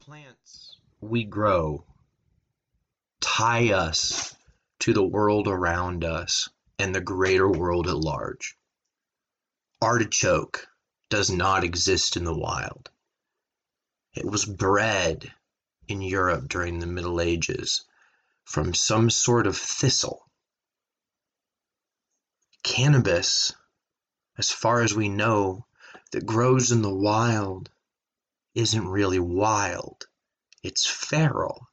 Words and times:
plants 0.00 0.78
we 1.00 1.24
grow 1.24 1.84
tie 3.20 3.72
us 3.72 4.34
to 4.78 4.92
the 4.92 5.04
world 5.04 5.46
around 5.46 6.04
us 6.04 6.48
and 6.78 6.94
the 6.94 7.00
greater 7.00 7.48
world 7.48 7.86
at 7.86 7.96
large. 7.96 8.56
Artichoke 9.82 10.66
does 11.10 11.30
not 11.30 11.64
exist 11.64 12.16
in 12.16 12.24
the 12.24 12.36
wild. 12.36 12.90
It 14.14 14.24
was 14.24 14.44
bred 14.44 15.32
in 15.86 16.00
Europe 16.00 16.48
during 16.48 16.78
the 16.78 16.86
Middle 16.86 17.20
Ages 17.20 17.84
from 18.44 18.74
some 18.74 19.10
sort 19.10 19.46
of 19.46 19.56
thistle. 19.56 20.26
Cannabis, 22.62 23.54
as 24.38 24.50
far 24.50 24.82
as 24.82 24.94
we 24.94 25.08
know, 25.08 25.66
that 26.12 26.26
grows 26.26 26.72
in 26.72 26.82
the 26.82 26.94
wild 26.94 27.70
isn't 28.54 28.88
really 28.88 29.18
wild. 29.18 30.06
It's 30.62 30.86
feral, 30.86 31.68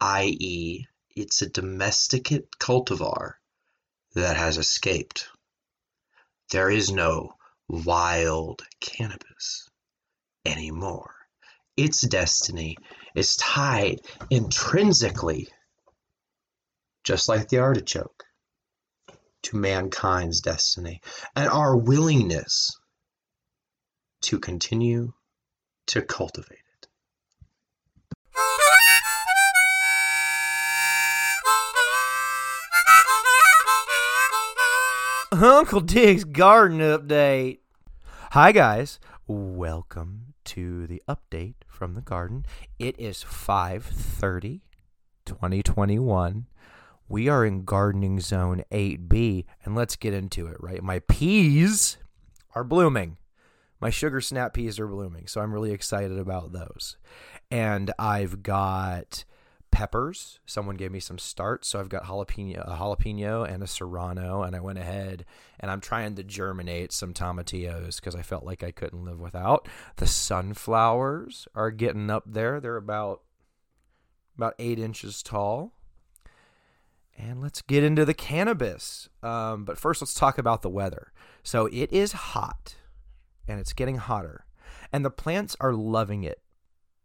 i.e., 0.00 0.86
it's 1.14 1.42
a 1.42 1.48
domesticate 1.48 2.58
cultivar 2.58 3.34
that 4.14 4.36
has 4.36 4.58
escaped. 4.58 5.28
There 6.50 6.70
is 6.70 6.90
no 6.90 7.34
wild 7.68 8.62
cannabis 8.80 9.68
anymore. 10.44 11.14
Its 11.76 12.00
destiny 12.00 12.76
is 13.14 13.36
tied 13.36 14.00
intrinsically, 14.30 15.48
just 17.04 17.28
like 17.28 17.48
the 17.48 17.58
artichoke, 17.58 18.24
to 19.42 19.56
mankind's 19.56 20.40
destiny 20.40 21.00
and 21.34 21.48
our 21.48 21.76
willingness 21.76 22.78
to 24.22 24.38
continue 24.38 25.12
to 25.86 26.02
cultivate 26.02 26.58
it. 26.58 26.88
Uncle 35.32 35.80
Dig's 35.80 36.24
garden 36.24 36.78
update. 36.78 37.58
Hi 38.32 38.52
guys, 38.52 38.98
welcome 39.26 40.34
to 40.44 40.86
the 40.86 41.02
update 41.08 41.54
from 41.66 41.94
the 41.94 42.00
garden. 42.00 42.44
It 42.78 42.98
is 42.98 43.22
5:30 43.22 44.62
2021. 45.24 46.46
We 47.08 47.28
are 47.28 47.44
in 47.44 47.64
gardening 47.64 48.20
zone 48.20 48.62
8B 48.72 49.44
and 49.64 49.74
let's 49.74 49.96
get 49.96 50.14
into 50.14 50.46
it, 50.46 50.56
right? 50.58 50.82
My 50.82 51.00
peas 51.00 51.98
are 52.54 52.64
blooming. 52.64 53.18
My 53.80 53.90
sugar 53.90 54.20
snap 54.20 54.54
peas 54.54 54.78
are 54.78 54.86
blooming, 54.86 55.26
so 55.26 55.40
I'm 55.40 55.52
really 55.52 55.72
excited 55.72 56.18
about 56.18 56.52
those. 56.52 56.96
And 57.50 57.92
I've 57.98 58.42
got 58.42 59.24
peppers. 59.70 60.40
Someone 60.46 60.76
gave 60.76 60.90
me 60.90 61.00
some 61.00 61.18
starts, 61.18 61.68
so 61.68 61.78
I've 61.78 61.90
got 61.90 62.04
jalapeno, 62.04 62.66
a 62.66 62.76
jalapeno 62.76 63.46
and 63.46 63.62
a 63.62 63.66
serrano, 63.66 64.42
and 64.42 64.56
I 64.56 64.60
went 64.60 64.78
ahead 64.78 65.26
and 65.60 65.70
I'm 65.70 65.82
trying 65.82 66.14
to 66.14 66.24
germinate 66.24 66.92
some 66.92 67.12
tomatillos 67.12 67.96
because 67.96 68.14
I 68.14 68.22
felt 68.22 68.44
like 68.44 68.62
I 68.62 68.70
couldn't 68.70 69.04
live 69.04 69.20
without. 69.20 69.68
The 69.96 70.06
sunflowers 70.06 71.46
are 71.54 71.70
getting 71.70 72.10
up 72.10 72.24
there; 72.26 72.58
they're 72.58 72.78
about 72.78 73.20
about 74.36 74.54
eight 74.58 74.78
inches 74.78 75.22
tall. 75.22 75.72
And 77.18 77.42
let's 77.42 77.62
get 77.62 77.84
into 77.84 78.04
the 78.04 78.14
cannabis. 78.14 79.08
Um, 79.22 79.64
but 79.64 79.78
first, 79.78 80.00
let's 80.00 80.14
talk 80.14 80.38
about 80.38 80.62
the 80.62 80.70
weather. 80.70 81.12
So 81.42 81.66
it 81.66 81.92
is 81.92 82.12
hot, 82.12 82.76
and 83.48 83.60
it's 83.60 83.72
getting 83.72 83.96
hotter, 83.96 84.46
and 84.92 85.04
the 85.04 85.10
plants 85.10 85.56
are 85.60 85.72
loving 85.72 86.24
it, 86.24 86.40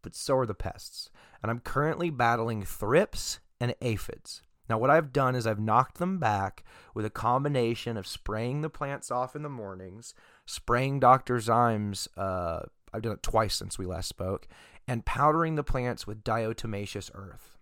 but 0.01 0.15
so 0.15 0.37
are 0.37 0.45
the 0.45 0.53
pests 0.53 1.09
and 1.41 1.49
I'm 1.49 1.59
currently 1.59 2.09
battling 2.09 2.63
thrips 2.63 3.39
and 3.59 3.75
aphids. 3.81 4.43
Now, 4.69 4.77
what 4.77 4.89
I've 4.89 5.11
done 5.11 5.35
is 5.35 5.45
I've 5.45 5.59
knocked 5.59 5.97
them 5.97 6.17
back 6.17 6.63
with 6.93 7.05
a 7.05 7.09
combination 7.09 7.97
of 7.97 8.07
spraying 8.07 8.61
the 8.61 8.69
plants 8.69 9.11
off 9.11 9.35
in 9.35 9.41
the 9.41 9.49
mornings, 9.49 10.13
spraying 10.45 10.99
Dr. 10.99 11.37
Zymes, 11.37 12.07
uh, 12.15 12.61
I've 12.93 13.01
done 13.01 13.13
it 13.13 13.23
twice 13.23 13.55
since 13.55 13.77
we 13.77 13.85
last 13.85 14.07
spoke, 14.07 14.47
and 14.87 15.05
powdering 15.05 15.55
the 15.55 15.63
plants 15.63 16.07
with 16.07 16.23
diatomaceous 16.23 17.11
earth. 17.13 17.57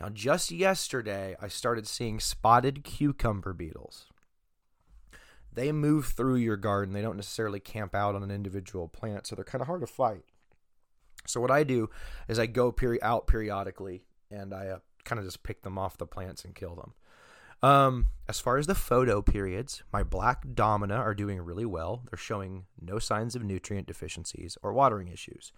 Now, 0.00 0.10
just 0.10 0.50
yesterday, 0.50 1.34
I 1.40 1.48
started 1.48 1.86
seeing 1.86 2.20
spotted 2.20 2.84
cucumber 2.84 3.52
beetles. 3.52 4.06
They 5.54 5.72
move 5.72 6.06
through 6.06 6.36
your 6.36 6.56
garden. 6.56 6.94
They 6.94 7.02
don't 7.02 7.16
necessarily 7.16 7.60
camp 7.60 7.94
out 7.94 8.14
on 8.14 8.22
an 8.22 8.30
individual 8.30 8.88
plant, 8.88 9.26
so 9.26 9.36
they're 9.36 9.44
kind 9.44 9.62
of 9.62 9.68
hard 9.68 9.80
to 9.82 9.86
fight. 9.86 10.24
So 11.26 11.40
what 11.40 11.50
I 11.50 11.64
do 11.64 11.90
is 12.28 12.38
I 12.38 12.46
go 12.46 12.72
peri- 12.72 13.02
out 13.02 13.26
periodically 13.26 14.04
and 14.30 14.52
I 14.52 14.68
uh, 14.68 14.78
kind 15.04 15.18
of 15.18 15.24
just 15.24 15.42
pick 15.42 15.62
them 15.62 15.78
off 15.78 15.96
the 15.96 16.06
plants 16.06 16.44
and 16.44 16.54
kill 16.54 16.74
them. 16.74 16.92
Um, 17.62 18.08
as 18.28 18.40
far 18.40 18.58
as 18.58 18.66
the 18.66 18.74
photo 18.74 19.22
periods, 19.22 19.82
my 19.92 20.02
black 20.02 20.44
domina 20.54 20.96
are 20.96 21.14
doing 21.14 21.40
really 21.40 21.64
well. 21.64 22.02
They're 22.10 22.18
showing 22.18 22.66
no 22.78 22.98
signs 22.98 23.34
of 23.34 23.42
nutrient 23.42 23.86
deficiencies 23.86 24.58
or 24.62 24.74
watering 24.74 25.08
issues. 25.08 25.50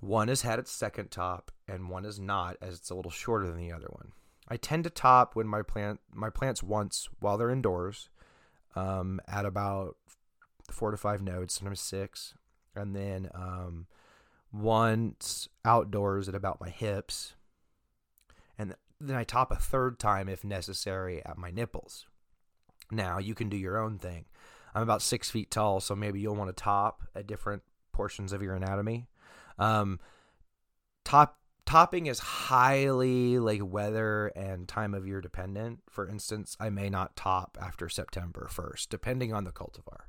One 0.00 0.28
has 0.28 0.42
had 0.42 0.58
its 0.58 0.70
second 0.70 1.10
top, 1.10 1.50
and 1.68 1.90
one 1.90 2.04
is 2.04 2.18
not, 2.18 2.56
as 2.60 2.76
it's 2.76 2.90
a 2.90 2.94
little 2.94 3.10
shorter 3.10 3.46
than 3.46 3.58
the 3.58 3.72
other 3.72 3.88
one. 3.90 4.12
I 4.48 4.56
tend 4.56 4.84
to 4.84 4.90
top 4.90 5.34
when 5.34 5.46
my 5.46 5.62
plant 5.62 6.00
my 6.12 6.30
plants 6.30 6.62
once 6.62 7.08
while 7.18 7.36
they're 7.36 7.50
indoors, 7.50 8.10
um, 8.76 9.20
at 9.26 9.44
about 9.44 9.96
four 10.70 10.90
to 10.92 10.96
five 10.96 11.22
nodes, 11.22 11.54
sometimes 11.54 11.80
six, 11.80 12.34
and 12.74 12.94
then 12.94 13.28
um, 13.34 13.86
once 14.52 15.48
outdoors 15.64 16.28
at 16.28 16.34
about 16.34 16.60
my 16.60 16.68
hips, 16.68 17.34
and 18.58 18.74
then 19.00 19.16
I 19.16 19.24
top 19.24 19.50
a 19.50 19.56
third 19.56 19.98
time 19.98 20.28
if 20.28 20.44
necessary 20.44 21.24
at 21.24 21.38
my 21.38 21.50
nipples. 21.50 22.06
Now 22.90 23.18
you 23.18 23.34
can 23.34 23.48
do 23.48 23.56
your 23.56 23.78
own 23.78 23.98
thing. 23.98 24.26
I'm 24.74 24.82
about 24.82 25.02
six 25.02 25.30
feet 25.30 25.50
tall, 25.50 25.80
so 25.80 25.96
maybe 25.96 26.20
you'll 26.20 26.36
want 26.36 26.54
to 26.54 26.62
top 26.62 27.02
at 27.14 27.26
different 27.26 27.62
portions 27.92 28.32
of 28.32 28.42
your 28.42 28.54
anatomy. 28.54 29.08
Um, 29.58 29.98
top 31.04 31.38
topping 31.66 32.06
is 32.06 32.20
highly 32.20 33.38
like 33.38 33.60
weather 33.62 34.28
and 34.28 34.66
time 34.66 34.94
of 34.94 35.06
year 35.06 35.20
dependent. 35.20 35.80
For 35.90 36.08
instance, 36.08 36.56
I 36.58 36.70
may 36.70 36.88
not 36.88 37.16
top 37.16 37.58
after 37.60 37.88
September 37.88 38.48
1st, 38.50 38.88
depending 38.88 39.34
on 39.34 39.44
the 39.44 39.52
cultivar. 39.52 40.04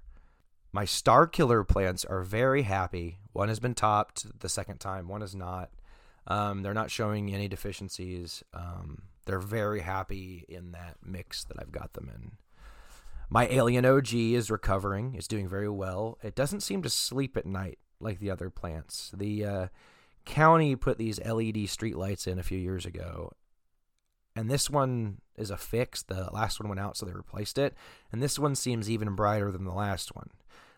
My 0.72 0.86
star 0.86 1.28
killer 1.28 1.64
plants 1.64 2.06
are 2.06 2.22
very 2.22 2.62
happy. 2.62 3.18
One 3.34 3.50
has 3.50 3.60
been 3.60 3.74
topped 3.74 4.40
the 4.40 4.50
second 4.50 4.80
time, 4.80 5.08
one 5.08 5.22
is 5.22 5.36
not. 5.36 5.72
Um, 6.28 6.62
they're 6.62 6.74
not 6.74 6.92
showing 6.92 7.34
any 7.34 7.48
deficiencies. 7.48 8.44
Um, 8.54 9.04
they're 9.26 9.40
very 9.40 9.80
happy 9.80 10.46
in 10.48 10.72
that 10.74 10.98
mix 11.04 11.44
that 11.46 11.58
I've 11.60 11.72
got 11.72 11.94
them 11.94 12.12
in. 12.14 12.32
My 13.30 13.48
Alien 13.48 13.86
OG 13.86 14.14
is 14.14 14.52
recovering, 14.52 15.16
is 15.16 15.28
doing 15.28 15.48
very 15.48 15.70
well. 15.70 16.18
It 16.22 16.36
doesn't 16.36 16.62
seem 16.62 16.82
to 16.84 16.90
sleep 16.90 17.36
at 17.36 17.46
night 17.46 17.80
like 18.00 18.20
the 18.20 18.32
other 18.32 18.50
plants. 18.50 19.12
The 19.16 19.46
uh, 19.46 19.68
county 20.28 20.76
put 20.76 20.98
these 20.98 21.20
LED 21.24 21.68
street 21.70 21.96
lights 21.96 22.28
in 22.28 22.38
a 22.38 22.44
few 22.44 22.60
years 22.60 22.86
ago, 22.86 23.32
and 24.36 24.50
this 24.50 24.70
one 24.70 25.18
is 25.36 25.50
a 25.50 25.58
fix. 25.58 26.04
The 26.04 26.30
last 26.32 26.60
one 26.60 26.70
went 26.70 26.80
out, 26.80 26.96
so 26.96 27.06
they 27.06 27.14
replaced 27.14 27.58
it. 27.58 27.76
And 28.12 28.22
this 28.22 28.38
one 28.38 28.54
seems 28.54 28.90
even 28.90 29.16
brighter 29.16 29.52
than 29.52 29.66
the 29.66 29.74
last 29.74 30.16
one. 30.16 30.30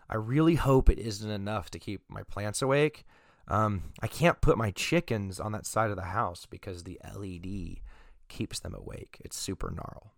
I 0.09 0.15
really 0.15 0.55
hope 0.55 0.89
it 0.89 0.97
isn't 0.97 1.29
enough 1.29 1.69
to 1.71 1.79
keep 1.79 2.01
my 2.07 2.23
plants 2.23 2.61
awake. 2.61 3.05
Um, 3.49 3.91
I 4.01 4.07
can't 4.07 4.41
put 4.41 4.57
my 4.57 4.71
chickens 4.71 5.39
on 5.39 5.51
that 5.51 5.65
side 5.65 5.89
of 5.89 5.97
the 5.97 6.03
house 6.03 6.45
because 6.45 6.83
the 6.83 6.99
LED 7.03 7.79
keeps 8.27 8.59
them 8.59 8.73
awake. 8.73 9.17
It's 9.25 9.37
super 9.37 9.71
gnarl. 9.71 10.13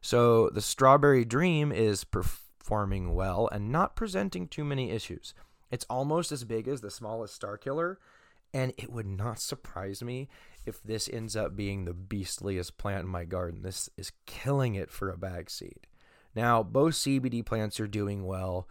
So 0.00 0.50
the 0.50 0.60
Strawberry 0.60 1.24
Dream 1.24 1.72
is 1.72 2.04
performing 2.04 3.14
well 3.14 3.48
and 3.50 3.72
not 3.72 3.96
presenting 3.96 4.46
too 4.46 4.64
many 4.64 4.90
issues. 4.90 5.34
It's 5.74 5.86
almost 5.90 6.30
as 6.30 6.44
big 6.44 6.68
as 6.68 6.82
the 6.82 6.90
smallest 6.90 7.34
Star 7.34 7.56
Killer, 7.56 7.98
and 8.52 8.72
it 8.78 8.92
would 8.92 9.08
not 9.08 9.40
surprise 9.40 10.04
me 10.04 10.28
if 10.64 10.80
this 10.80 11.08
ends 11.12 11.34
up 11.34 11.56
being 11.56 11.84
the 11.84 11.92
beastliest 11.92 12.78
plant 12.78 13.06
in 13.06 13.10
my 13.10 13.24
garden. 13.24 13.62
This 13.62 13.90
is 13.96 14.12
killing 14.24 14.76
it 14.76 14.88
for 14.88 15.10
a 15.10 15.18
bag 15.18 15.50
seed. 15.50 15.88
Now, 16.32 16.62
both 16.62 16.94
CBD 16.94 17.44
plants 17.44 17.80
are 17.80 17.88
doing 17.88 18.24
well. 18.24 18.68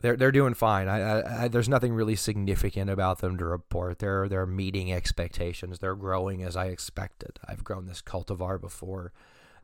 They're 0.00 0.16
they're 0.16 0.32
doing 0.32 0.54
fine. 0.54 0.88
I, 0.88 1.00
I, 1.00 1.42
I, 1.42 1.48
there's 1.48 1.68
nothing 1.68 1.92
really 1.92 2.16
significant 2.16 2.88
about 2.88 3.18
them 3.18 3.36
to 3.36 3.44
report. 3.44 3.98
They're 3.98 4.30
they're 4.30 4.46
meeting 4.46 4.90
expectations. 4.90 5.80
They're 5.80 5.94
growing 5.94 6.42
as 6.42 6.56
I 6.56 6.68
expected. 6.68 7.38
I've 7.46 7.62
grown 7.62 7.84
this 7.84 8.00
cultivar 8.00 8.58
before. 8.58 9.12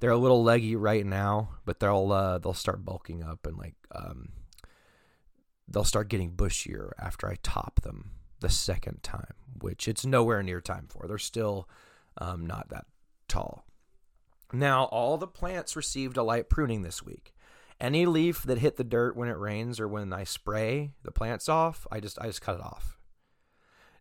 They're 0.00 0.10
a 0.10 0.18
little 0.18 0.44
leggy 0.44 0.76
right 0.76 1.06
now, 1.06 1.54
but 1.64 1.80
they'll 1.80 2.12
uh, 2.12 2.36
they'll 2.36 2.52
start 2.52 2.84
bulking 2.84 3.22
up 3.22 3.46
and 3.46 3.56
like 3.56 3.74
um, 3.94 4.28
they'll 5.68 5.84
start 5.84 6.08
getting 6.08 6.32
bushier 6.32 6.92
after 6.98 7.28
I 7.28 7.36
top 7.42 7.82
them 7.82 8.12
the 8.40 8.48
second 8.48 9.02
time, 9.02 9.34
which 9.60 9.88
it's 9.88 10.06
nowhere 10.06 10.42
near 10.42 10.60
time 10.60 10.86
for. 10.88 11.06
They're 11.06 11.18
still 11.18 11.68
um, 12.18 12.46
not 12.46 12.68
that 12.70 12.86
tall. 13.28 13.64
Now, 14.52 14.84
all 14.84 15.18
the 15.18 15.26
plants 15.26 15.76
received 15.76 16.16
a 16.16 16.22
light 16.22 16.48
pruning 16.48 16.82
this 16.82 17.02
week, 17.02 17.34
Any 17.80 18.06
leaf 18.06 18.42
that 18.42 18.58
hit 18.58 18.76
the 18.76 18.84
dirt 18.84 19.16
when 19.16 19.28
it 19.28 19.38
rains 19.38 19.78
or 19.78 19.86
when 19.86 20.12
I 20.12 20.24
spray 20.24 20.92
the 21.04 21.12
plants 21.12 21.48
off, 21.48 21.86
I 21.92 22.00
just 22.00 22.18
I 22.20 22.26
just 22.26 22.42
cut 22.42 22.56
it 22.56 22.62
off. 22.62 22.98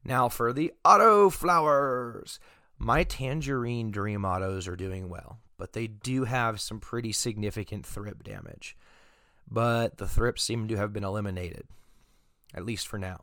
Now 0.04 0.30
for 0.30 0.54
the 0.54 0.74
auto 0.84 1.30
flowers. 1.30 2.40
My 2.80 3.04
tangerine 3.04 3.92
dream 3.92 4.24
autos 4.24 4.68
are 4.68 4.76
doing 4.76 5.10
well, 5.10 5.40
but 5.58 5.74
they 5.74 5.88
do 5.88 6.24
have 6.26 6.62
some 6.62 6.80
pretty 6.80 7.12
significant 7.12 7.86
thrip 7.86 8.24
damage. 8.24 8.78
But 9.50 9.98
the 9.98 10.08
thrips 10.08 10.44
seem 10.44 10.68
to 10.68 10.76
have 10.76 10.92
been 10.92 11.04
eliminated, 11.04 11.68
at 12.54 12.66
least 12.66 12.88
for 12.88 12.98
now. 12.98 13.22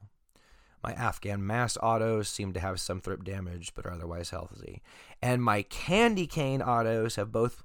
My 0.82 0.92
Afghan 0.92 1.46
mass 1.46 1.78
autos 1.82 2.28
seem 2.28 2.52
to 2.52 2.60
have 2.60 2.78
some 2.78 3.00
thrip 3.00 3.24
damage, 3.24 3.72
but 3.74 3.86
are 3.86 3.92
otherwise 3.92 4.30
healthy. 4.30 4.82
And 5.22 5.42
my 5.42 5.62
candy 5.62 6.26
cane 6.26 6.60
autos 6.60 7.16
have 7.16 7.32
both 7.32 7.62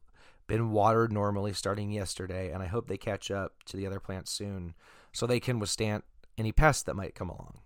been 0.47 0.71
watered 0.71 1.11
normally 1.13 1.53
starting 1.53 1.91
yesterday, 1.91 2.51
and 2.51 2.63
I 2.63 2.67
hope 2.67 2.87
they 2.87 2.97
catch 2.97 3.29
up 3.29 3.63
to 3.65 3.77
the 3.77 3.85
other 3.85 3.99
plants 3.99 4.31
soon 4.31 4.73
so 5.11 5.27
they 5.27 5.39
can 5.39 5.59
withstand 5.59 6.03
any 6.37 6.51
pests 6.51 6.83
that 6.83 6.95
might 6.95 7.13
come 7.13 7.29
along. 7.29 7.59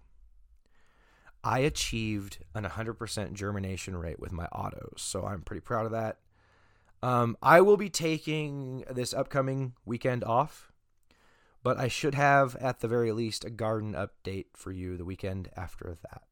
I 1.44 1.60
achieved 1.60 2.39
an 2.56 2.63
100% 2.63 3.34
germination 3.34 3.96
rate 3.96 4.19
with 4.19 4.31
my 4.31 4.46
autos, 4.46 5.01
so 5.01 5.25
I'm 5.25 5.42
pretty 5.42 5.62
proud 5.62 5.86
of 5.86 5.92
that. 5.92 6.18
Um, 7.01 7.38
I 7.42 7.62
will 7.62 7.78
be 7.78 7.89
taking 7.89 8.86
this 8.89 9.13
upcoming 9.13 9.74
weekend 9.86 10.24
off, 10.24 10.72
but 11.63 11.80
I 11.80 11.88
should 11.88 12.13
have, 12.15 12.56
at 12.57 12.81
the 12.81 12.88
very 12.88 13.12
least, 13.12 13.45
a 13.45 13.50
garden 13.50 13.94
update 13.94 14.48
for 14.54 14.71
you 14.71 14.98
the 14.98 15.06
weekend 15.06 15.50
after 15.56 15.98
that. 16.04 16.24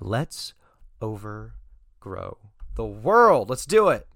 Let's 0.00 0.52
overgrow 1.00 2.38
the 2.74 2.84
world. 2.84 3.48
Let's 3.48 3.66
do 3.66 3.88
it. 3.88 4.08